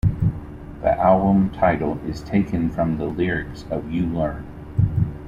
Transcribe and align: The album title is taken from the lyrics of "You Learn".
The 0.81 0.97
album 0.97 1.51
title 1.51 1.99
is 2.09 2.21
taken 2.21 2.71
from 2.71 2.97
the 2.97 3.05
lyrics 3.05 3.65
of 3.69 3.91
"You 3.91 4.07
Learn". 4.07 4.47